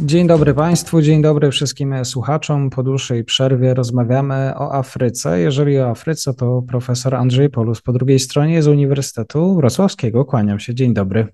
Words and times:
Dzień 0.00 0.26
dobry 0.26 0.54
Państwu, 0.54 1.02
dzień 1.02 1.22
dobry 1.22 1.50
wszystkim 1.50 2.04
słuchaczom. 2.04 2.70
Po 2.70 2.82
dłuższej 2.82 3.24
przerwie 3.24 3.74
rozmawiamy 3.74 4.52
o 4.56 4.74
Afryce. 4.74 5.40
Jeżeli 5.40 5.78
o 5.78 5.90
Afryce, 5.90 6.34
to 6.34 6.62
profesor 6.68 7.14
Andrzej 7.14 7.50
Polus 7.50 7.82
po 7.82 7.92
drugiej 7.92 8.18
stronie 8.18 8.62
z 8.62 8.66
Uniwersytetu 8.66 9.56
Wrocławskiego. 9.56 10.24
Kłaniam 10.24 10.58
się, 10.60 10.74
dzień 10.74 10.94
dobry. 10.94 11.26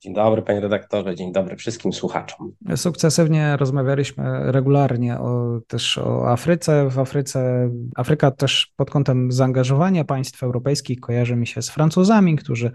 Dzień 0.00 0.14
dobry, 0.14 0.42
panie 0.42 0.60
redaktorze, 0.60 1.14
dzień 1.14 1.32
dobry 1.32 1.56
wszystkim 1.56 1.92
słuchaczom. 1.92 2.52
Sukcesywnie 2.76 3.56
rozmawialiśmy 3.56 4.52
regularnie 4.52 5.18
o, 5.18 5.60
też 5.66 5.98
o 5.98 6.30
Afryce. 6.30 6.90
W 6.90 6.98
Afryce, 6.98 7.70
Afryka 7.96 8.30
też 8.30 8.72
pod 8.76 8.90
kątem 8.90 9.32
zaangażowania 9.32 10.04
państw 10.04 10.42
europejskich 10.42 11.00
kojarzy 11.00 11.36
mi 11.36 11.46
się 11.46 11.62
z 11.62 11.70
Francuzami, 11.70 12.36
którzy 12.36 12.72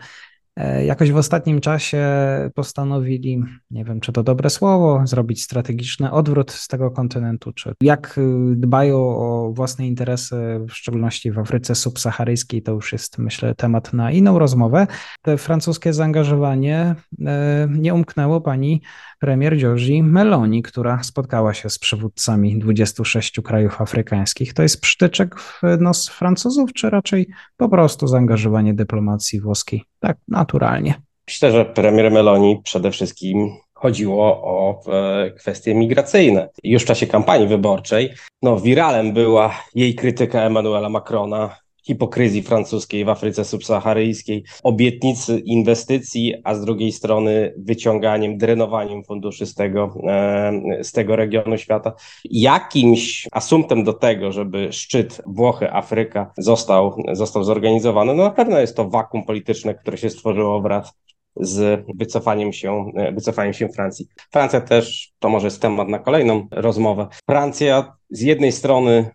jakoś 0.86 1.12
w 1.12 1.18
ostatnim 1.18 1.62
czasie 1.62 2.08
postanowili, 2.56 3.44
nie 3.72 3.86
wiem 3.86 4.00
czy 4.00 4.12
to 4.12 4.24
dobre 4.24 4.50
słowo, 4.50 5.02
zrobić 5.06 5.44
strategiczny 5.44 6.12
odwrót 6.12 6.52
z 6.52 6.68
tego 6.68 6.92
kontynentu, 6.92 7.54
czy 7.54 7.74
jak 7.82 8.18
y, 8.18 8.56
dbają 8.56 8.98
o 8.98 9.52
własne 9.54 9.88
interesy, 9.88 10.36
w 10.70 10.74
szczególności 10.74 11.32
w 11.32 11.40
Afryce 11.40 11.76
subsaharyjskiej, 11.76 12.62
to 12.62 12.72
już 12.72 12.92
jest 12.92 13.18
myślę 13.18 13.56
temat 13.56 13.94
na 13.94 14.12
inną 14.12 14.40
rozmowę. 14.40 14.88
Te 15.22 15.38
francuskie 15.38 15.94
zaangażowanie 15.94 16.96
e, 17.26 17.68
nie 17.72 17.94
umknęło 17.94 18.42
pani 18.42 18.82
premier 19.20 19.58
Giorgi 19.58 20.04
Meloni, 20.04 20.62
która 20.62 21.04
spotkała 21.04 21.54
się 21.54 21.70
z 21.70 21.80
przywódcami 21.80 22.60
26 22.60 23.42
krajów 23.44 23.82
afrykańskich. 23.82 24.54
To 24.54 24.64
jest 24.64 24.82
przytyczek 24.82 25.40
w 25.40 25.62
nos 25.80 26.10
Francuzów, 26.10 26.74
czy 26.74 26.90
raczej 26.90 27.28
po 27.58 27.70
prostu 27.70 28.08
zaangażowanie 28.08 28.74
dyplomacji 28.74 29.42
włoskiej? 29.42 29.91
Tak, 30.02 30.18
naturalnie. 30.28 30.94
Myślę, 31.28 31.52
że 31.52 31.66
premier 31.66 32.12
Meloni 32.12 32.62
przede 32.64 32.92
wszystkim 32.92 33.50
chodziło 33.74 34.26
o 34.44 34.82
e, 34.92 35.32
kwestie 35.32 35.76
migracyjne. 35.76 36.50
Już 36.64 36.84
w 36.84 36.86
czasie 36.86 37.08
kampanii 37.08 37.48
wyborczej, 37.48 38.14
no, 38.42 38.60
wiralem 38.60 39.14
była 39.14 39.54
jej 39.76 39.96
krytyka 39.96 40.42
Emmanuela 40.42 40.90
Macrona 40.90 41.56
hipokryzji 41.84 42.44
francuskiej 42.44 43.06
w 43.06 43.10
Afryce 43.10 43.46
subsaharyjskiej, 43.46 44.44
obietnicy 44.64 45.40
inwestycji, 45.40 46.36
a 46.44 46.56
z 46.56 46.66
drugiej 46.66 46.92
strony 46.92 47.54
wyciąganiem, 47.58 48.38
drenowaniem 48.38 49.04
funduszy 49.04 49.46
z 49.46 49.56
tego, 49.56 49.96
e, 50.08 50.84
z 50.84 50.92
tego 50.92 51.16
regionu 51.16 51.58
świata. 51.58 51.94
Jakimś 52.24 53.28
asumptem 53.32 53.84
do 53.84 53.94
tego, 53.94 54.32
żeby 54.32 54.74
szczyt 54.74 55.22
Włochy-Afryka 55.28 56.26
został, 56.38 57.04
został 57.12 57.44
zorganizowany, 57.44 58.14
no 58.14 58.24
na 58.24 58.32
pewno 58.32 58.60
jest 58.60 58.76
to 58.76 58.90
wakum 58.90 59.24
polityczne, 59.24 59.76
które 59.76 59.98
się 59.98 60.10
stworzyło 60.10 60.62
wraz 60.62 60.94
z 61.36 61.86
wycofaniem 61.96 62.54
się, 62.54 62.92
e, 62.96 63.12
wycofaniem 63.12 63.54
się 63.54 63.70
Francji. 63.70 64.08
Francja 64.32 64.62
też, 64.62 65.12
to 65.20 65.30
może 65.30 65.48
jest 65.48 65.62
temat 65.62 65.88
na 65.88 66.00
kolejną 66.00 66.48
rozmowę. 66.52 67.08
Francja 67.30 67.98
z 68.10 68.22
jednej 68.22 68.52
strony 68.52 69.10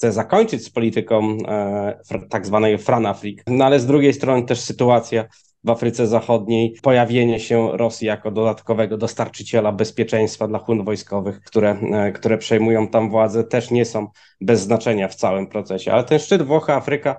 chce 0.00 0.12
zakończyć 0.12 0.64
z 0.64 0.70
polityką 0.70 1.36
e, 1.48 2.26
tak 2.30 2.46
zwanej 2.46 2.78
Franafrik, 2.78 3.42
no 3.46 3.64
ale 3.64 3.80
z 3.80 3.86
drugiej 3.86 4.14
strony 4.14 4.46
też 4.46 4.60
sytuacja 4.60 5.24
w 5.64 5.70
Afryce 5.70 6.06
Zachodniej, 6.06 6.74
pojawienie 6.82 7.40
się 7.40 7.76
Rosji 7.76 8.06
jako 8.06 8.30
dodatkowego 8.30 8.96
dostarczyciela 8.96 9.72
bezpieczeństwa 9.72 10.48
dla 10.48 10.58
hun 10.58 10.84
wojskowych, 10.84 11.40
które, 11.40 11.70
e, 11.70 12.12
które 12.12 12.38
przejmują 12.38 12.88
tam 12.88 13.10
władzę, 13.10 13.44
też 13.44 13.70
nie 13.70 13.84
są 13.84 14.06
bez 14.40 14.60
znaczenia 14.60 15.08
w 15.08 15.14
całym 15.14 15.46
procesie. 15.46 15.92
Ale 15.92 16.04
ten 16.04 16.18
szczyt 16.18 16.42
Włochy-Afryka 16.42 17.14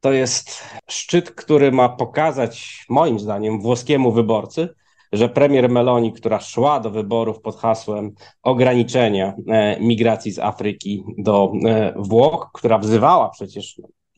to 0.00 0.12
jest 0.12 0.64
szczyt, 0.90 1.30
który 1.30 1.72
ma 1.72 1.88
pokazać, 1.88 2.84
moim 2.88 3.18
zdaniem, 3.18 3.60
włoskiemu 3.60 4.12
wyborcy, 4.12 4.68
że 5.12 5.28
premier 5.28 5.70
Meloni, 5.70 6.12
która 6.12 6.40
szła 6.40 6.80
do 6.80 6.90
wyborów 6.90 7.40
pod 7.40 7.56
hasłem 7.56 8.14
ograniczenia 8.42 9.34
e, 9.48 9.80
migracji 9.80 10.32
z 10.32 10.38
Afryki 10.38 11.04
do 11.18 11.52
e, 11.66 11.94
Włoch, 11.96 12.50
która 12.52 12.78
wzywała 12.78 13.28
przecież 13.28 13.76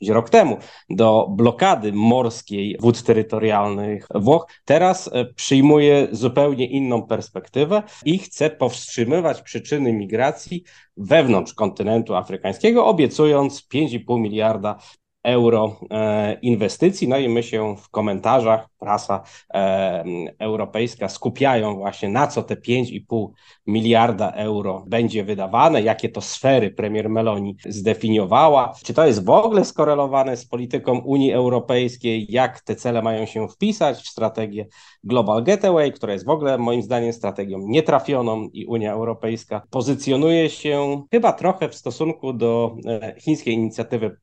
rok 0.09 0.31
temu 0.31 0.57
do 0.91 1.27
blokady 1.31 1.93
morskiej 1.93 2.77
wód 2.81 3.03
terytorialnych 3.03 4.09
Włoch, 4.15 4.47
teraz 4.65 5.11
e, 5.13 5.25
przyjmuje 5.25 6.09
zupełnie 6.13 6.67
inną 6.67 7.03
perspektywę 7.03 7.83
i 8.05 8.19
chce 8.19 8.51
powstrzymywać 8.51 9.43
przyczyny 9.43 9.93
migracji 9.93 10.65
wewnątrz 10.97 11.55
kontynentu 11.55 12.15
afrykańskiego, 12.15 12.87
obiecując 12.87 13.69
5,5 13.75 14.21
miliarda 14.21 14.77
euro 15.25 15.77
e, 15.91 16.39
inwestycji. 16.43 17.09
No 17.09 17.19
i 17.19 17.29
my 17.29 17.43
się 17.43 17.77
w 17.77 17.89
komentarzach, 17.89 18.69
prasa 18.79 19.23
e, 19.55 20.05
europejska 20.39 21.09
skupiają 21.09 21.77
właśnie 21.77 22.09
na 22.09 22.27
co 22.27 22.43
te 22.43 22.55
5,5 22.55 23.29
miliarda 23.67 24.31
euro 24.31 24.85
będzie 24.87 25.25
wydawane, 25.25 25.83
jakie 25.83 26.09
to 26.09 26.21
sfery 26.21 26.71
premier 26.71 27.09
Meloni 27.09 27.57
zdefiniowała, 27.67 28.75
czy 28.85 28.95
to 28.95 29.07
jest 29.07 29.25
w 29.25 29.31
ogóle 29.31 29.65
skorelowane 29.65 30.37
z 30.37 30.47
polityką 30.47 30.99
Unii 30.99 31.33
Europejskiej, 31.33 32.27
jak 32.29 32.61
te 32.61 32.77
cele 32.77 33.03
mają 33.03 33.27
się 33.27 33.49
wpisać 33.49 33.99
w 33.99 34.09
strategię 34.09 34.67
Global 35.05 35.43
Getaway, 35.43 35.93
która 35.93 36.13
jest 36.13 36.27
w 36.27 36.29
ogóle 36.29 36.59
moim 36.59 36.83
zdaniem 36.83 37.13
strategią 37.13 37.59
nietrafioną 37.59 38.49
i 38.53 38.67
Unia 38.67 38.93
Europejska 38.93 39.63
pozycjonuje 39.71 40.51
się 40.51 41.03
chyba 41.11 41.33
trochę 41.33 41.69
w 41.69 41.75
stosunku 41.75 42.33
do 42.33 42.77
e, 42.87 43.15
chińskiej 43.21 43.55
inicjatywy 43.55 44.17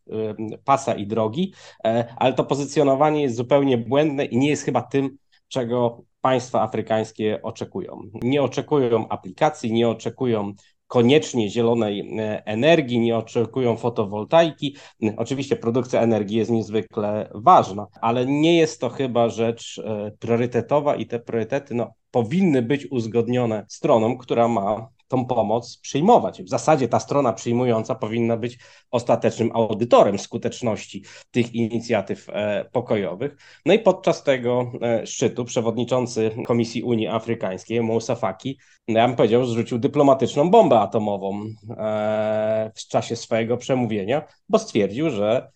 pasa 0.65 0.90
i 0.93 1.07
drogi, 1.07 1.53
e, 1.85 2.13
ale 2.17 2.33
to 2.33 2.43
pozycjonowanie 2.43 3.21
jest 3.21 3.35
zupełnie 3.35 3.77
błędne 3.77 4.25
i 4.25 4.37
nie 4.37 4.49
jest 4.49 4.63
chyba 4.63 4.81
tym, 4.81 5.17
czego 5.47 6.03
państwa 6.21 6.61
afrykańskie 6.61 7.41
oczekują. 7.41 8.01
Nie 8.23 8.43
oczekują 8.43 9.07
aplikacji, 9.09 9.73
nie 9.73 9.89
oczekują 9.89 10.53
koniecznie 10.91 11.49
zielonej 11.49 12.19
e, 12.19 12.45
energii, 12.45 12.99
nie 12.99 13.17
oczekują 13.17 13.77
fotowoltaiki. 13.77 14.75
Oczywiście 15.17 15.55
produkcja 15.55 16.01
energii 16.01 16.37
jest 16.37 16.51
niezwykle 16.51 17.29
ważna, 17.35 17.87
ale 18.01 18.25
nie 18.25 18.57
jest 18.57 18.81
to 18.81 18.89
chyba 18.89 19.29
rzecz 19.29 19.81
e, 19.85 20.11
priorytetowa 20.19 20.95
i 20.95 21.05
te 21.05 21.19
priorytety 21.19 21.75
no, 21.75 21.93
powinny 22.11 22.61
być 22.61 22.87
uzgodnione 22.91 23.65
stroną, 23.69 24.17
która 24.17 24.47
ma 24.47 24.89
tą 25.11 25.25
pomoc 25.25 25.77
przyjmować. 25.77 26.43
W 26.43 26.49
zasadzie 26.49 26.87
ta 26.87 26.99
strona 26.99 27.33
przyjmująca 27.33 27.95
powinna 27.95 28.37
być 28.37 28.57
ostatecznym 28.91 29.51
audytorem 29.53 30.19
skuteczności 30.19 31.03
tych 31.31 31.55
inicjatyw 31.55 32.29
e, 32.29 32.65
pokojowych. 32.71 33.37
No 33.65 33.73
i 33.73 33.79
podczas 33.79 34.23
tego 34.23 34.71
e, 34.81 35.07
szczytu 35.07 35.45
przewodniczący 35.45 36.31
Komisji 36.45 36.83
Unii 36.83 37.07
Afrykańskiej, 37.07 37.81
Moussa 37.81 38.15
Faki, 38.15 38.57
no 38.87 38.99
ja 38.99 39.07
bym 39.07 39.15
powiedział, 39.15 39.45
zrzucił 39.45 39.79
dyplomatyczną 39.79 40.49
bombę 40.49 40.79
atomową 40.79 41.41
e, 41.69 42.71
w 42.75 42.87
czasie 42.87 43.15
swojego 43.15 43.57
przemówienia, 43.57 44.21
bo 44.49 44.59
stwierdził, 44.59 45.09
że 45.09 45.51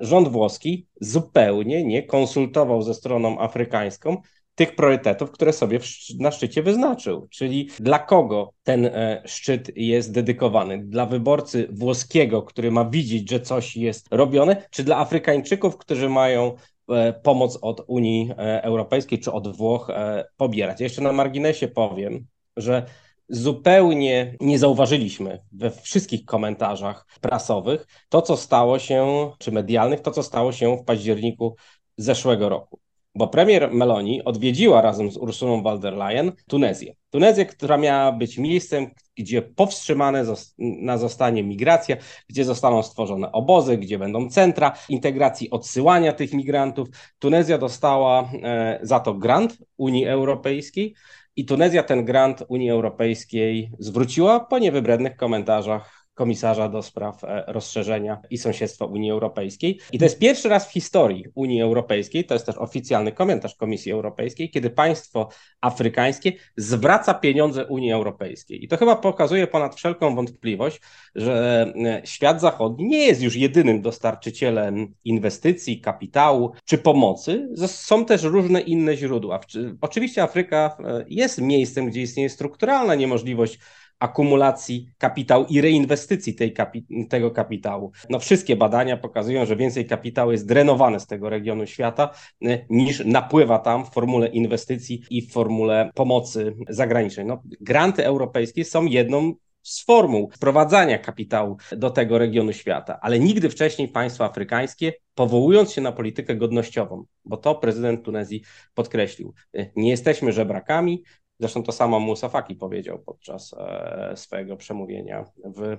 rząd 0.00 0.28
włoski 0.28 0.86
zupełnie 1.00 1.84
nie 1.84 2.02
konsultował 2.02 2.82
ze 2.82 2.94
stroną 2.94 3.40
afrykańską 3.40 4.16
tych 4.54 4.76
priorytetów, 4.76 5.30
które 5.30 5.52
sobie 5.52 5.78
na 6.18 6.30
szczycie 6.30 6.62
wyznaczył. 6.62 7.28
Czyli 7.30 7.70
dla 7.80 7.98
kogo 7.98 8.52
ten 8.62 8.86
e, 8.86 9.22
szczyt 9.26 9.70
jest 9.76 10.12
dedykowany? 10.12 10.84
Dla 10.84 11.06
wyborcy 11.06 11.68
włoskiego, 11.72 12.42
który 12.42 12.70
ma 12.70 12.84
widzieć, 12.84 13.30
że 13.30 13.40
coś 13.40 13.76
jest 13.76 14.06
robione, 14.10 14.66
czy 14.70 14.84
dla 14.84 14.96
Afrykańczyków, 14.96 15.76
którzy 15.76 16.08
mają 16.08 16.54
e, 16.88 17.12
pomoc 17.12 17.58
od 17.62 17.84
Unii 17.86 18.30
e, 18.30 18.62
Europejskiej 18.62 19.20
czy 19.20 19.32
od 19.32 19.56
Włoch 19.56 19.90
pobierać? 20.36 20.80
Jeszcze 20.80 21.02
na 21.02 21.12
marginesie 21.12 21.68
powiem, 21.68 22.26
że 22.56 22.86
zupełnie 23.28 24.36
nie 24.40 24.58
zauważyliśmy 24.58 25.40
we 25.52 25.70
wszystkich 25.70 26.24
komentarzach 26.24 27.06
prasowych 27.20 27.86
to, 28.08 28.22
co 28.22 28.36
stało 28.36 28.78
się, 28.78 29.30
czy 29.38 29.52
medialnych, 29.52 30.00
to, 30.00 30.10
co 30.10 30.22
stało 30.22 30.52
się 30.52 30.76
w 30.76 30.84
październiku 30.84 31.56
zeszłego 31.96 32.48
roku 32.48 32.83
bo 33.14 33.28
premier 33.28 33.72
Meloni 33.72 34.24
odwiedziła 34.24 34.82
razem 34.82 35.10
z 35.10 35.16
Ursulą 35.16 35.62
von 35.62 35.80
der 35.80 35.92
Leyen 35.92 36.32
Tunezję. 36.48 36.94
Tunezję, 37.10 37.46
która 37.46 37.76
miała 37.76 38.12
być 38.12 38.38
miejscem, 38.38 38.86
gdzie 39.16 39.42
powstrzymane 39.42 40.24
na 40.58 40.98
zostanie 40.98 41.42
migracja, 41.42 41.96
gdzie 42.28 42.44
zostaną 42.44 42.82
stworzone 42.82 43.32
obozy, 43.32 43.78
gdzie 43.78 43.98
będą 43.98 44.30
centra 44.30 44.72
integracji, 44.88 45.50
odsyłania 45.50 46.12
tych 46.12 46.32
migrantów. 46.32 46.88
Tunezja 47.18 47.58
dostała 47.58 48.30
e, 48.42 48.78
za 48.82 49.00
to 49.00 49.14
grant 49.14 49.58
Unii 49.76 50.06
Europejskiej 50.06 50.94
i 51.36 51.44
Tunezja 51.44 51.82
ten 51.82 52.04
grant 52.04 52.44
Unii 52.48 52.70
Europejskiej 52.70 53.70
zwróciła 53.78 54.40
po 54.40 54.58
niewybrednych 54.58 55.16
komentarzach 55.16 56.03
komisarza 56.14 56.68
do 56.68 56.82
spraw 56.82 57.24
e, 57.24 57.44
rozszerzenia 57.46 58.20
i 58.30 58.38
sąsiedztwa 58.38 58.84
Unii 58.84 59.10
Europejskiej. 59.10 59.78
I 59.92 59.98
to 59.98 60.04
jest 60.04 60.18
pierwszy 60.18 60.48
raz 60.48 60.68
w 60.68 60.72
historii 60.72 61.24
Unii 61.34 61.62
Europejskiej, 61.62 62.24
to 62.24 62.34
jest 62.34 62.46
też 62.46 62.58
oficjalny 62.58 63.12
komentarz 63.12 63.54
Komisji 63.54 63.92
Europejskiej, 63.92 64.50
kiedy 64.50 64.70
państwo 64.70 65.28
afrykańskie 65.60 66.32
zwraca 66.56 67.14
pieniądze 67.14 67.66
Unii 67.66 67.92
Europejskiej. 67.92 68.64
I 68.64 68.68
to 68.68 68.76
chyba 68.76 68.96
pokazuje 68.96 69.46
ponad 69.46 69.74
wszelką 69.74 70.14
wątpliwość, 70.14 70.80
że 71.14 71.66
e, 71.84 72.02
świat 72.04 72.40
zachodni 72.40 72.84
nie 72.86 73.06
jest 73.06 73.22
już 73.22 73.36
jedynym 73.36 73.82
dostarczycielem 73.82 74.94
inwestycji, 75.04 75.80
kapitału 75.80 76.52
czy 76.64 76.78
pomocy. 76.78 77.48
Są 77.66 78.04
też 78.04 78.22
różne 78.22 78.60
inne 78.60 78.96
źródła. 78.96 79.40
Oczywiście 79.80 80.22
Afryka 80.22 80.76
e, 80.84 81.04
jest 81.08 81.40
miejscem, 81.40 81.86
gdzie 81.86 82.02
istnieje 82.02 82.30
strukturalna 82.30 82.94
niemożliwość 82.94 83.58
akumulacji 83.98 84.88
kapitału 84.98 85.46
i 85.48 85.60
reinwestycji 85.60 86.34
tej 86.34 86.52
kapi 86.52 86.86
tego 87.08 87.30
kapitału. 87.30 87.92
No, 88.10 88.18
wszystkie 88.18 88.56
badania 88.56 88.96
pokazują, 88.96 89.46
że 89.46 89.56
więcej 89.56 89.86
kapitału 89.86 90.32
jest 90.32 90.46
drenowane 90.46 91.00
z 91.00 91.06
tego 91.06 91.30
regionu 91.30 91.66
świata 91.66 92.10
y, 92.44 92.66
niż 92.70 93.04
napływa 93.04 93.58
tam 93.58 93.84
w 93.84 93.90
formule 93.90 94.28
inwestycji 94.28 95.02
i 95.10 95.22
w 95.22 95.32
formule 95.32 95.90
pomocy 95.94 96.56
zagranicznej. 96.68 97.26
No, 97.26 97.42
granty 97.60 98.06
europejskie 98.06 98.64
są 98.64 98.84
jedną 98.84 99.34
z 99.64 99.84
formuł 99.84 100.30
wprowadzania 100.30 100.98
kapitału 100.98 101.56
do 101.76 101.90
tego 101.90 102.18
regionu 102.18 102.52
świata, 102.52 102.98
ale 103.02 103.18
nigdy 103.18 103.50
wcześniej 103.50 103.88
państwa 103.88 104.24
afrykańskie, 104.24 104.92
powołując 105.14 105.72
się 105.72 105.80
na 105.80 105.92
politykę 105.92 106.36
godnościową, 106.36 107.04
bo 107.24 107.36
to 107.36 107.54
prezydent 107.54 108.04
Tunezji 108.04 108.42
podkreślił, 108.74 109.34
y, 109.56 109.72
nie 109.76 109.90
jesteśmy 109.90 110.32
żebrakami, 110.32 111.04
Zresztą 111.40 111.62
to 111.62 111.72
samo 111.72 112.00
Musafaki 112.00 112.54
powiedział 112.54 112.98
podczas 112.98 113.54
e, 113.58 114.12
swojego 114.16 114.56
przemówienia 114.56 115.24
w, 115.44 115.62
e, 115.62 115.78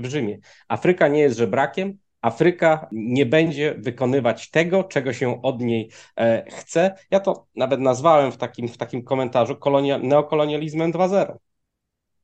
w 0.00 0.06
Rzymie. 0.06 0.38
Afryka 0.68 1.08
nie 1.08 1.20
jest 1.20 1.38
żebrakiem, 1.38 1.98
Afryka 2.26 2.88
nie 2.92 3.26
będzie 3.26 3.74
wykonywać 3.78 4.50
tego, 4.50 4.84
czego 4.84 5.12
się 5.12 5.42
od 5.42 5.60
niej 5.60 5.90
e, 6.16 6.44
chce. 6.50 6.94
Ja 7.10 7.20
to 7.20 7.46
nawet 7.56 7.80
nazwałem 7.80 8.32
w 8.32 8.36
takim, 8.36 8.68
w 8.68 8.76
takim 8.76 9.04
komentarzu 9.04 9.56
kolonia, 9.56 9.98
neokolonializmem 9.98 10.92
2.0. 10.92 11.36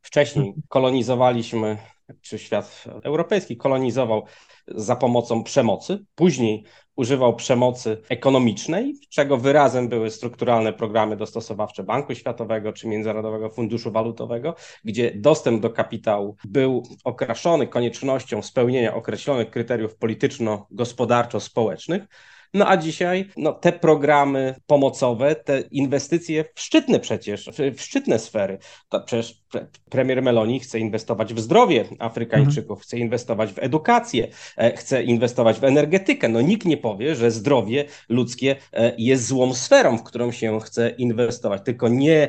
Wcześniej 0.02 0.54
kolonizowaliśmy, 0.68 1.78
czy 2.20 2.38
świat 2.38 2.84
europejski 3.02 3.56
kolonizował 3.56 4.24
za 4.68 4.96
pomocą 4.96 5.44
przemocy, 5.44 6.04
później 6.14 6.64
używał 6.96 7.36
przemocy 7.36 8.02
ekonomicznej, 8.08 8.94
czego 9.10 9.36
wyrazem 9.36 9.88
były 9.88 10.10
strukturalne 10.10 10.72
programy 10.72 11.16
dostosowawcze 11.16 11.82
Banku 11.82 12.14
Światowego 12.14 12.72
czy 12.72 12.88
Międzynarodowego 12.88 13.50
Funduszu 13.50 13.92
Walutowego, 13.92 14.54
gdzie 14.84 15.12
dostęp 15.14 15.62
do 15.62 15.70
kapitału 15.70 16.36
był 16.44 16.82
okraszony 17.04 17.66
koniecznością 17.66 18.42
spełnienia 18.42 18.94
określonych 18.94 19.50
kryteriów 19.50 19.96
polityczno-gospodarczo-społecznych. 19.96 22.06
No 22.54 22.68
a 22.68 22.76
dzisiaj 22.76 23.28
no, 23.36 23.52
te 23.52 23.72
programy 23.72 24.54
pomocowe, 24.66 25.34
te 25.34 25.60
inwestycje 25.60 26.44
w 26.54 26.60
szczytne 26.60 27.00
przecież, 27.00 27.50
w 27.76 27.80
szczytne 27.80 28.18
sfery, 28.18 28.58
to 28.88 29.00
przecież 29.00 29.42
premier 29.90 30.22
Meloni 30.22 30.60
chce 30.60 30.78
inwestować 30.78 31.34
w 31.34 31.40
zdrowie 31.40 31.84
Afrykańczyków, 31.98 32.70
mhm. 32.70 32.80
chce 32.80 32.98
inwestować 32.98 33.52
w 33.52 33.58
edukację, 33.58 34.28
e, 34.56 34.76
chce 34.76 35.02
inwestować 35.02 35.58
w 35.58 35.64
energetykę. 35.64 36.28
No 36.28 36.40
nikt 36.40 36.66
nie 36.66 36.76
powie, 36.76 37.16
że 37.16 37.30
zdrowie 37.30 37.84
ludzkie 38.08 38.56
e, 38.72 38.94
jest 38.98 39.26
złą 39.26 39.54
sferą, 39.54 39.98
w 39.98 40.02
którą 40.02 40.32
się 40.32 40.60
chce 40.60 40.90
inwestować, 40.90 41.62
tylko 41.64 41.88
nie 41.88 42.28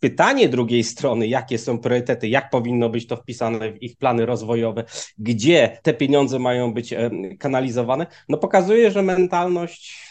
pytanie 0.00 0.48
drugiej 0.48 0.84
strony, 0.84 1.26
jakie 1.26 1.58
są 1.58 1.78
priorytety, 1.78 2.28
jak 2.28 2.50
powinno 2.50 2.88
być 2.88 3.06
to 3.06 3.16
wpisane 3.16 3.72
w 3.72 3.82
ich 3.82 3.96
plany 3.96 4.26
rozwojowe, 4.26 4.84
gdzie 5.18 5.78
te 5.82 5.94
pieniądze 5.94 6.38
mają 6.38 6.74
być 6.74 6.94
kanalizowane, 7.38 8.06
no 8.28 8.38
pokazuje, 8.38 8.90
że 8.90 9.02
mentalność 9.02 10.07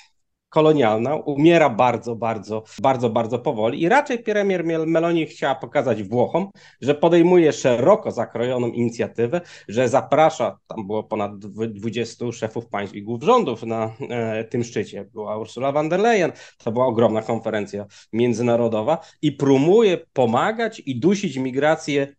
kolonialna 0.50 1.16
umiera 1.16 1.70
bardzo, 1.70 2.16
bardzo, 2.16 2.64
bardzo, 2.82 3.10
bardzo 3.10 3.40
powoli. 3.40 3.82
I 3.82 3.90
raczej 3.90 4.20
premier 4.20 4.64
Meloni 4.88 5.26
chciała 5.26 5.56
pokazać 5.56 6.04
Włochom, 6.04 6.50
że 6.82 6.96
podejmuje 6.96 7.54
szeroko 7.54 8.12
zakrojoną 8.12 8.68
inicjatywę, 8.68 9.42
że 9.68 9.90
zaprasza, 9.90 10.58
tam 10.68 10.88
było 10.88 11.04
ponad 11.04 11.38
20 11.38 12.32
szefów 12.32 12.68
państw 12.68 12.96
i 12.96 13.04
głów 13.04 13.24
rządów 13.24 13.64
na 13.64 13.94
e, 14.10 14.44
tym 14.44 14.64
szczycie, 14.64 15.06
była 15.14 15.38
Ursula 15.38 15.72
von 15.72 15.90
der 15.90 16.00
Leyen, 16.00 16.32
to 16.64 16.72
była 16.72 16.86
ogromna 16.86 17.22
konferencja 17.22 17.86
międzynarodowa 18.14 18.98
i 19.22 19.32
promuje 19.32 19.98
pomagać 20.14 20.82
i 20.86 21.00
dusić 21.00 21.38
migrację 21.38 22.17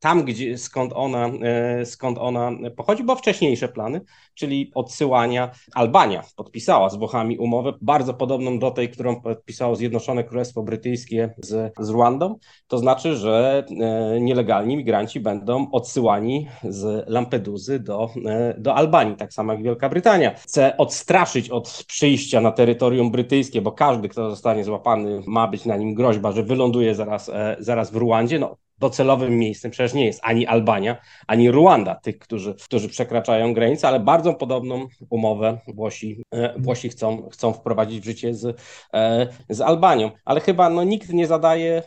tam, 0.00 0.24
gdzie, 0.24 0.58
skąd, 0.58 0.92
ona, 0.94 1.26
e, 1.26 1.86
skąd 1.86 2.18
ona 2.18 2.50
pochodzi, 2.76 3.04
bo 3.04 3.16
wcześniejsze 3.16 3.68
plany, 3.68 4.00
czyli 4.34 4.70
odsyłania 4.74 5.50
Albania 5.74 6.22
podpisała 6.36 6.90
z 6.90 6.96
Włochami 6.96 7.38
umowę 7.38 7.72
bardzo 7.80 8.14
podobną 8.14 8.58
do 8.58 8.70
tej, 8.70 8.88
którą 8.88 9.20
podpisało 9.20 9.76
Zjednoczone 9.76 10.24
Królestwo 10.24 10.62
Brytyjskie 10.62 11.34
z, 11.38 11.72
z 11.78 11.90
Rwandą. 11.90 12.38
To 12.68 12.78
znaczy, 12.78 13.16
że 13.16 13.64
e, 13.80 14.20
nielegalni 14.20 14.76
migranci 14.76 15.20
będą 15.20 15.70
odsyłani 15.70 16.48
z 16.64 17.08
Lampeduzy 17.08 17.78
do, 17.80 18.10
do 18.58 18.74
Albanii, 18.74 19.16
tak 19.16 19.32
samo 19.32 19.52
jak 19.52 19.62
Wielka 19.62 19.88
Brytania. 19.88 20.34
Chce 20.34 20.76
odstraszyć 20.76 21.50
od 21.50 21.84
przyjścia 21.88 22.40
na 22.40 22.52
terytorium 22.52 23.10
brytyjskie, 23.10 23.62
bo 23.62 23.72
każdy, 23.72 24.08
kto 24.08 24.30
zostanie 24.30 24.64
złapany, 24.64 25.20
ma 25.26 25.48
być 25.48 25.64
na 25.64 25.76
nim 25.76 25.94
groźba, 25.94 26.32
że 26.32 26.42
wyląduje 26.42 26.94
zaraz, 26.94 27.30
zaraz 27.58 27.90
w 27.90 27.96
Rwandzie. 27.96 28.38
No, 28.38 28.56
docelowym 28.84 29.38
miejscem 29.38 29.70
przecież 29.70 29.94
nie 29.94 30.06
jest 30.06 30.20
ani 30.22 30.46
Albania, 30.46 30.96
ani 31.26 31.50
Ruanda, 31.50 31.94
tych, 31.94 32.18
którzy, 32.18 32.54
którzy 32.64 32.88
przekraczają 32.88 33.54
granicę, 33.54 33.88
ale 33.88 34.00
bardzo 34.00 34.34
podobną 34.34 34.86
umowę 35.10 35.58
Włosi, 35.68 36.22
e, 36.30 36.54
Włosi 36.58 36.88
chcą, 36.88 37.28
chcą 37.32 37.52
wprowadzić 37.52 38.00
w 38.00 38.04
życie 38.04 38.34
z, 38.34 38.60
e, 38.94 39.28
z 39.48 39.60
Albanią. 39.60 40.10
Ale 40.24 40.40
chyba 40.40 40.70
no, 40.70 40.84
nikt 40.84 41.12
nie 41.12 41.26
zadaje, 41.26 41.82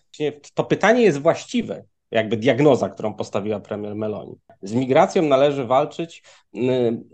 to 0.54 0.64
pytanie 0.64 1.02
jest 1.02 1.22
właściwe, 1.22 1.84
jakby 2.12 2.38
diagnoza, 2.38 2.90
którą 2.90 3.14
postawiła 3.14 3.60
premier 3.60 3.96
Meloni. 3.96 4.36
Z 4.62 4.74
migracją 4.74 5.22
należy 5.22 5.66
walczyć. 5.66 6.24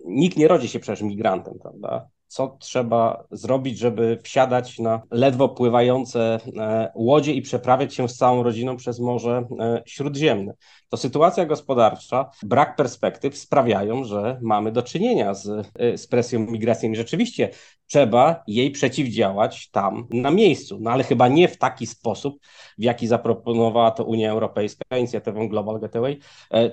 Nikt 0.06 0.38
nie 0.38 0.47
rodzi 0.47 0.68
się 0.68 0.80
przecież 0.80 1.01
migrantem, 1.01 1.53
prawda? 1.62 2.07
Co 2.33 2.57
trzeba 2.59 3.24
zrobić, 3.31 3.77
żeby 3.77 4.19
wsiadać 4.24 4.80
na 4.80 5.01
ledwo 5.12 5.50
pływające 5.50 6.39
e, 6.57 6.91
łodzie 6.95 7.33
i 7.33 7.41
przeprawiać 7.41 7.94
się 7.94 8.09
z 8.09 8.18
całą 8.18 8.44
rodziną 8.44 8.77
przez 8.77 9.00
Morze 9.00 9.47
e, 9.59 9.83
Śródziemne. 9.85 10.53
To 10.89 10.97
sytuacja 10.97 11.45
gospodarcza, 11.45 12.30
brak 12.44 12.75
perspektyw 12.75 13.38
sprawiają, 13.38 14.03
że 14.03 14.39
mamy 14.41 14.71
do 14.71 14.81
czynienia 14.81 15.33
z, 15.33 15.68
e, 15.75 15.97
z 15.97 16.07
presją 16.07 16.39
migracyjną. 16.39 16.95
Rzeczywiście 16.95 17.50
trzeba 17.88 18.44
jej 18.47 18.71
przeciwdziałać 18.71 19.69
tam 19.69 20.07
na 20.11 20.31
miejscu, 20.31 20.78
no 20.81 20.92
ale 20.92 21.04
chyba 21.04 21.28
nie 21.28 21.47
w 21.47 21.57
taki 21.57 21.87
sposób, 21.87 22.40
w 22.78 22.83
jaki 22.83 23.07
zaproponowała 23.07 23.92
to 23.92 24.04
Unia 24.04 24.31
Europejska 24.31 24.97
inicjatywą 24.97 25.49
Global 25.49 25.80
Gateway, 25.80 26.19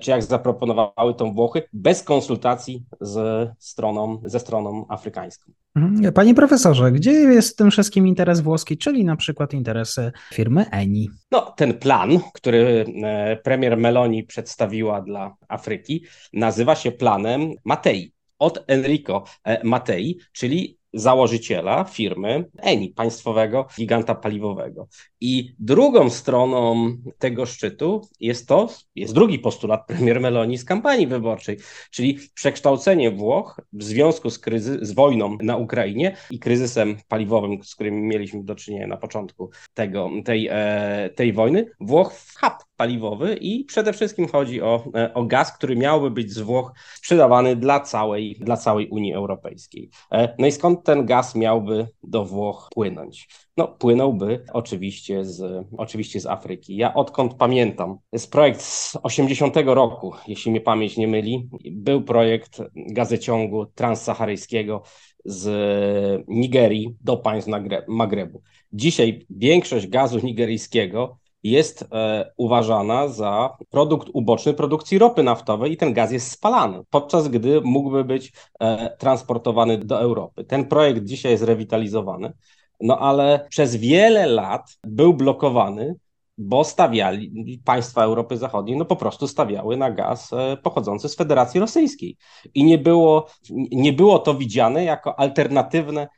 czy 0.01 0.11
jak 0.11 0.23
zaproponowały 0.23 1.15
to 1.15 1.27
Włochy, 1.27 1.63
bez 1.73 2.03
konsultacji 2.03 2.85
z 3.01 3.49
stroną, 3.59 4.23
ze 4.25 4.41
stroną 4.41 4.87
afrykańską. 4.89 5.50
Mhm. 5.77 6.13
Panie 6.13 6.35
profesorze, 6.35 6.93
gdzie 6.93 7.11
jest 7.11 7.53
w 7.53 7.57
tym 7.57 7.71
wszystkim 7.71 8.07
interes 8.07 8.41
włoski, 8.41 8.79
czyli 8.79 9.05
na 9.05 9.17
przykład 9.17 9.55
interesy 9.55 10.13
firmy 10.35 10.71
Eni? 10.71 11.11
No, 11.31 11.55
ten 11.57 11.75
plan, 11.75 12.19
który 12.35 12.85
e, 13.05 13.37
premier 13.37 13.77
Meloni 13.77 14.25
przedstawiła 14.25 15.01
dla 15.01 15.37
Afryki, 15.49 16.05
nazywa 16.33 16.75
się 16.75 16.93
planem 16.93 17.53
Matei. 17.65 18.13
Od 18.39 18.65
Enrico 18.67 19.25
e, 19.45 19.65
Matei, 19.65 20.19
czyli 20.33 20.80
założyciela 20.93 21.85
firmy 21.85 22.45
Eni, 22.59 22.89
państwowego 22.89 23.67
giganta 23.77 24.15
paliwowego. 24.15 24.89
I 25.21 25.55
drugą 25.59 26.11
stroną 26.11 26.97
tego 27.19 27.47
szczytu 27.47 28.09
jest 28.21 28.49
to, 28.49 28.69
jest 28.95 29.15
drugi 29.15 29.39
postulat 29.39 29.87
premier 29.87 30.21
Meloni 30.21 30.59
z 30.59 30.65
kampanii 30.65 31.07
wyborczej, 31.07 31.57
czyli 31.91 32.19
przekształcenie 32.35 33.11
Włoch 33.11 33.61
w 33.73 33.83
związku 33.83 34.31
z, 34.31 34.39
kryzy, 34.39 34.79
z 34.83 34.93
wojną 34.93 35.39
na 35.43 35.57
Ukrainie 35.57 36.17
i 36.31 36.39
kryzysem 36.39 36.97
paliwowym, 37.09 37.65
z 37.65 37.75
którym 37.75 38.01
mieliśmy 38.01 38.45
do 38.45 38.55
czynienia 38.55 38.87
na 38.87 38.97
początku 38.97 39.51
tego, 39.75 40.11
tej, 40.25 40.49
e, 40.51 41.11
tej 41.15 41.33
wojny, 41.33 41.71
Włoch 41.81 42.15
w 42.15 42.41
hub 42.41 42.70
paliwowy 42.81 43.35
i 43.35 43.65
przede 43.65 43.93
wszystkim 43.93 44.29
chodzi 44.29 44.63
o, 44.63 44.85
e, 44.95 45.15
o 45.15 45.25
gaz, 45.25 45.53
który 45.53 45.77
miałby 45.77 46.11
być 46.11 46.33
z 46.33 46.41
Włoch 46.41 46.73
sprzedawany 46.95 47.57
dla 47.57 47.81
całej, 47.81 48.37
dla 48.41 48.57
całej 48.57 48.89
Unii 48.89 49.15
Europejskiej. 49.15 49.91
E, 50.13 50.35
no 50.39 50.47
i 50.47 50.53
skąd 50.53 50.85
ten 50.85 51.07
gaz 51.07 51.35
miałby 51.35 51.89
do 52.03 52.25
Włoch 52.25 52.69
płynąć? 52.75 53.29
No, 53.57 53.69
płynąłby 53.69 54.45
oczywiście 54.53 55.25
z, 55.25 55.67
oczywiście 55.79 56.21
z 56.21 56.27
Afryki. 56.27 56.77
Ja 56.77 56.95
odkąd 56.95 57.35
pamiętam, 57.35 57.99
jest 58.13 58.33
projekt 58.33 58.63
z 58.63 58.97
80 59.03 59.57
roku, 59.67 60.13
jeśli 60.29 60.51
mnie 60.51 60.61
pamięć 60.61 60.97
nie 60.97 61.09
myli, 61.09 61.49
był 61.73 62.03
projekt 62.03 62.63
gazeciągu 62.77 63.67
transsaharyjskiego 63.67 64.83
z 65.25 66.25
Nigerii 66.29 66.97
do 67.01 67.17
państw 67.17 67.51
Magrebu. 67.89 68.43
Dzisiaj 68.73 69.27
większość 69.31 69.87
gazu 69.87 70.19
nigeryjskiego 70.23 71.20
jest 71.43 71.85
e, 71.93 72.33
uważana 72.37 73.09
za 73.09 73.57
produkt 73.71 74.09
uboczny 74.13 74.55
produkcji 74.55 74.99
ropy 74.99 75.23
naftowej 75.23 75.73
i 75.73 75.77
ten 75.77 75.93
gaz 75.93 76.13
jest 76.13 76.31
spalany, 76.31 76.83
podczas 76.91 77.29
gdy 77.29 77.61
mógłby 77.61 78.05
być 78.05 78.33
e, 78.61 78.97
transportowany 78.97 79.79
do 79.79 80.01
Europy. 80.01 80.45
Ten 80.45 80.65
projekt 80.65 81.05
dzisiaj 81.05 81.33
jest 81.33 81.45
rewitalizowany, 81.45 82.33
no 82.81 82.99
ale 82.99 83.47
przez 83.51 83.77
wiele 83.77 84.27
lat 84.27 84.79
był 84.85 85.15
blokowany 85.15 85.95
bo 86.43 86.65
stawiali 86.65 87.61
państwa 87.65 88.05
Europy 88.05 88.37
Zachodniej, 88.37 88.77
no 88.77 88.85
po 88.85 88.97
prostu 88.97 89.29
stawiały 89.29 89.77
na 89.77 89.91
gaz 89.91 90.33
e, 90.33 90.57
pochodzący 90.57 91.09
z 91.09 91.17
Federacji 91.17 91.61
Rosyjskiej. 91.61 92.17
I 92.55 92.65
nie 92.65 92.79
było, 92.79 93.27
nie 93.73 93.93
było 93.93 94.19
to 94.19 94.35
widziane 94.35 94.85
jako 94.85 95.19
alternatywne 95.19 96.09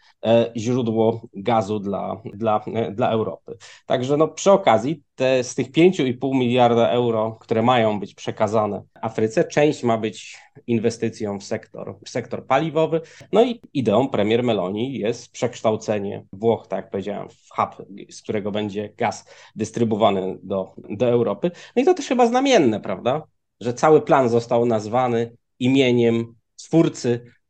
źródło 0.57 1.21
gazu 1.35 1.79
dla, 1.79 2.23
dla, 2.35 2.65
e, 2.75 2.93
dla 2.93 3.11
Europy. 3.11 3.57
Także 3.87 4.17
no, 4.17 4.29
przy 4.29 4.53
okazji 4.53 5.03
te, 5.15 5.45
z 5.45 5.55
tych 5.55 5.71
5,5 5.71 6.35
miliarda 6.35 6.89
euro, 6.89 7.37
które 7.41 7.63
mają 7.63 8.01
być 8.01 8.15
przekazane 8.15 8.83
Afryce, 9.03 9.45
część 9.45 9.83
ma 9.83 9.99
być 9.99 10.39
inwestycją 10.67 11.39
w 11.39 11.45
sektor, 11.45 11.97
w 12.05 12.09
sektor 12.09 12.47
paliwowy. 12.47 13.01
No 13.33 13.45
i 13.45 13.61
ideą 13.75 14.09
premier 14.09 14.43
Meloni 14.43 14.99
jest 14.99 15.33
przekształcenie 15.33 16.25
Włoch, 16.33 16.67
tak 16.67 16.77
jak 16.77 16.91
powiedziałem, 16.91 17.29
w 17.29 17.49
hub, 17.51 17.87
z 18.11 18.23
którego 18.23 18.51
będzie 18.51 18.89
gaz 18.89 19.25
dystrybuowany 19.57 20.39
do, 20.43 20.75
do 20.77 21.09
Europy. 21.09 21.51
No 21.77 21.83
i 21.83 21.85
to 21.85 21.95
też 21.95 22.07
chyba 22.07 22.27
znamienne, 22.27 22.81
prawda? 22.81 23.23
Że 23.61 23.75
cały 23.75 24.03
plan 24.03 24.29
został 24.29 24.67
nazwany 24.67 25.37
imieniem 25.59 26.35
twórcy 26.57 27.21
e, 27.27 27.42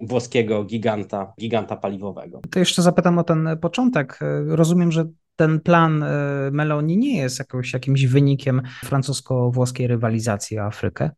włoskiego 0.00 0.64
giganta, 0.64 1.32
giganta 1.40 1.76
paliwowego. 1.76 2.40
To 2.50 2.58
jeszcze 2.58 2.82
zapytam 2.82 3.18
o 3.18 3.24
ten 3.24 3.58
początek. 3.60 4.18
Rozumiem, 4.46 4.92
że 4.92 5.04
ten 5.38 5.60
plan 5.60 6.02
e, 6.02 6.06
Meloni 6.52 6.96
nie 6.96 7.16
jest 7.16 7.38
jakimś, 7.38 7.72
jakimś 7.72 8.06
wynikiem 8.06 8.62
francusko-włoskiej 8.84 9.86
rywalizacji 9.86 10.58
o 10.58 10.62
Afrykę? 10.62 11.10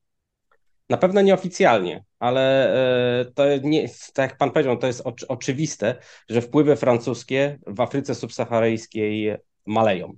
Na 0.89 0.97
pewno 0.97 1.21
nieoficjalnie, 1.21 2.05
ale 2.19 2.75
e, 3.21 3.25
to 3.25 3.45
nie, 3.63 3.89
tak 3.89 4.31
jak 4.31 4.39
pan 4.39 4.51
powiedział, 4.51 4.77
to 4.77 4.87
jest 4.87 5.03
oczywiste, 5.29 5.95
że 6.29 6.41
wpływy 6.41 6.77
francuskie 6.77 7.59
w 7.67 7.81
Afryce 7.81 8.15
subsaharyjskiej 8.15 9.37
maleją 9.67 10.17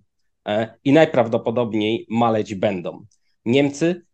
e, 0.48 0.74
i 0.84 0.92
najprawdopodobniej 0.92 2.06
maleć 2.10 2.54
będą. 2.54 3.06
Niemcy 3.44 4.04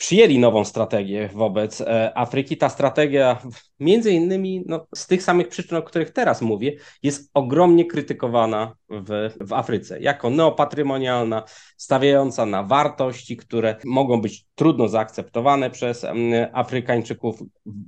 przyjęli 0.00 0.38
nową 0.38 0.64
strategię 0.64 1.28
wobec 1.32 1.80
e, 1.80 2.18
Afryki. 2.18 2.56
Ta 2.56 2.68
strategia, 2.68 3.42
między 3.80 4.12
innymi 4.12 4.64
no, 4.66 4.86
z 4.94 5.06
tych 5.06 5.22
samych 5.22 5.48
przyczyn, 5.48 5.76
o 5.76 5.82
których 5.82 6.10
teraz 6.10 6.42
mówię, 6.42 6.76
jest 7.02 7.30
ogromnie 7.34 7.84
krytykowana 7.84 8.76
w, 8.90 9.30
w 9.40 9.52
Afryce 9.52 10.00
jako 10.00 10.30
neopatrymonialna, 10.30 11.44
stawiająca 11.76 12.46
na 12.46 12.62
wartości, 12.62 13.36
które 13.36 13.76
mogą 13.84 14.20
być 14.20 14.46
trudno 14.54 14.88
zaakceptowane 14.88 15.70
przez 15.70 16.06
Afrykańczyków, 16.52 17.42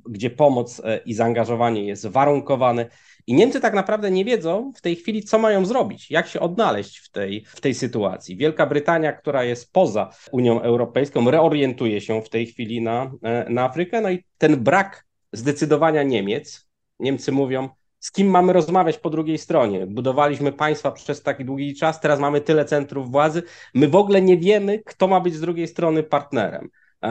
gdzie 0.09 0.31
pomoc 0.31 0.81
e, 0.85 1.01
i 1.07 1.15
zaangażowanie 1.15 1.85
jest 1.85 2.07
warunkowane 2.07 2.89
i 3.27 3.35
Niemcy 3.35 3.61
tak 3.61 3.75
naprawdę 3.75 4.11
nie 4.11 4.25
wiedzą 4.25 4.73
w 4.77 4.81
tej 4.81 4.97
chwili, 4.97 5.23
co 5.23 5.39
mają 5.39 5.65
zrobić, 5.65 6.11
jak 6.11 6.29
się 6.29 6.41
odnaleźć 6.41 6.99
w 6.99 7.11
tej, 7.11 7.45
w 7.49 7.61
tej 7.61 7.75
sytuacji. 7.75 8.37
Wielka 8.37 8.67
Brytania, 8.67 9.13
która 9.13 9.45
jest 9.45 9.73
poza 9.73 10.11
Unią 10.33 10.63
Europejską, 10.63 11.31
reorientuje 11.31 12.01
się 12.01 12.23
w 12.23 12.29
tej 12.29 12.47
chwili 12.47 12.83
na, 12.83 13.13
na 13.49 13.65
Afrykę. 13.65 14.01
No 14.01 14.11
i 14.11 14.25
ten 14.39 14.57
brak 14.57 15.05
zdecydowania 15.33 16.03
Niemiec, 16.03 16.69
Niemcy 16.99 17.33
mówią, 17.33 17.69
z 18.03 18.13
kim 18.13 18.31
mamy 18.31 18.53
rozmawiać 18.53 18.99
po 18.99 19.11
drugiej 19.11 19.39
stronie. 19.39 19.87
Budowaliśmy 19.87 20.53
państwa 20.53 20.93
przez 20.93 21.23
taki 21.23 21.45
długi 21.45 21.75
czas, 21.75 22.01
teraz 22.01 22.21
mamy 22.21 22.41
tyle 22.41 22.65
centrów 22.65 23.11
władzy. 23.11 23.43
My 23.75 23.89
w 23.89 23.97
ogóle 23.97 24.23
nie 24.23 24.39
wiemy, 24.39 24.79
kto 24.79 25.09
ma 25.09 25.21
być 25.21 25.35
z 25.35 25.41
drugiej 25.41 25.69
strony 25.69 26.03
partnerem. 26.03 26.69
E, 27.03 27.09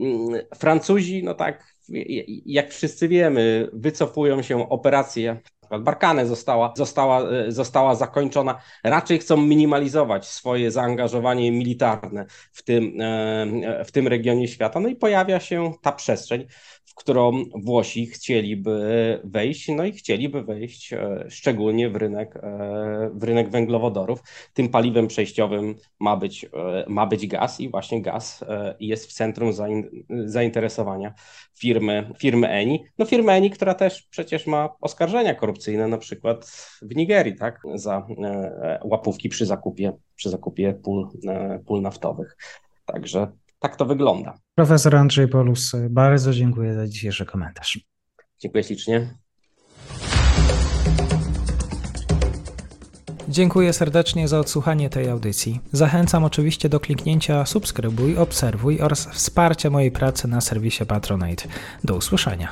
mm, 0.00 0.40
Francuzi, 0.54 1.24
no 1.24 1.34
tak, 1.34 1.74
jak 2.46 2.70
wszyscy 2.70 3.08
wiemy, 3.08 3.68
wycofują 3.72 4.42
się 4.42 4.68
operacje 4.68 5.40
Barkane 5.80 6.26
została, 6.26 6.72
została, 6.76 7.30
e, 7.30 7.52
została 7.52 7.94
zakończona. 7.94 8.60
Raczej 8.84 9.18
chcą 9.18 9.36
minimalizować 9.36 10.26
swoje 10.26 10.70
zaangażowanie 10.70 11.52
militarne 11.52 12.26
w 12.52 12.62
tym, 12.62 13.00
e, 13.00 13.84
w 13.84 13.92
tym 13.92 14.08
regionie 14.08 14.48
świata. 14.48 14.80
No 14.80 14.88
i 14.88 14.96
pojawia 14.96 15.40
się 15.40 15.72
ta 15.82 15.92
przestrzeń, 15.92 16.46
którą 16.98 17.44
Włosi 17.54 18.06
chcieliby 18.06 19.20
wejść, 19.24 19.68
no 19.68 19.84
i 19.84 19.92
chcieliby 19.92 20.42
wejść 20.42 20.92
e, 20.92 21.24
szczególnie 21.28 21.90
w 21.90 21.96
rynek, 21.96 22.34
w 23.12 23.24
rynek 23.24 23.50
węglowodorów. 23.50 24.22
Tym 24.54 24.68
paliwem 24.68 25.06
przejściowym 25.06 25.74
ma 26.00 26.16
być, 26.16 26.46
ma 26.88 27.06
być 27.06 27.26
gaz 27.26 27.60
i 27.60 27.68
właśnie 27.68 28.02
gaz 28.02 28.44
jest 28.80 29.06
w 29.06 29.12
centrum 29.12 29.52
zainteresowania 30.24 31.14
firmy, 31.58 32.12
firmy 32.18 32.48
Eni. 32.48 32.84
No 32.98 33.04
firmy 33.04 33.32
Eni, 33.32 33.50
która 33.50 33.74
też 33.74 34.02
przecież 34.02 34.46
ma 34.46 34.68
oskarżenia 34.80 35.34
korupcyjne 35.34 35.88
na 35.88 35.98
przykład 35.98 36.46
w 36.82 36.96
Nigerii, 36.96 37.36
tak, 37.36 37.60
za 37.74 38.06
e, 38.24 38.80
łapówki 38.84 39.28
przy 39.28 39.46
zakupie, 39.46 39.92
przy 40.16 40.30
zakupie 40.30 40.74
pól, 40.74 41.08
e, 41.28 41.58
pól 41.66 41.82
naftowych. 41.82 42.36
Także 42.84 43.32
tak 43.58 43.76
to 43.76 43.86
wygląda. 43.86 44.38
Profesor 44.54 44.96
Andrzej 44.96 45.28
Polus, 45.28 45.72
bardzo 45.90 46.32
dziękuję 46.32 46.74
za 46.74 46.86
dzisiejszy 46.86 47.26
komentarz. 47.26 47.80
Dziękuję 48.38 48.64
ślicznie. 48.64 49.14
Dziękuję 53.28 53.72
serdecznie 53.72 54.28
za 54.28 54.38
odsłuchanie 54.38 54.90
tej 54.90 55.08
audycji. 55.08 55.60
Zachęcam 55.72 56.24
oczywiście 56.24 56.68
do 56.68 56.80
kliknięcia 56.80 57.46
subskrybuj, 57.46 58.16
obserwuj 58.16 58.80
oraz 58.80 59.06
wsparcia 59.06 59.70
mojej 59.70 59.90
pracy 59.90 60.28
na 60.28 60.40
serwisie 60.40 60.86
Patronite. 60.86 61.48
Do 61.84 61.96
usłyszenia. 61.96 62.48